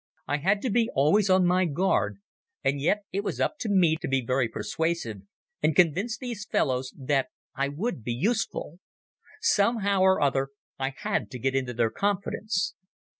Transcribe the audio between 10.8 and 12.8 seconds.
had to get into their confidence.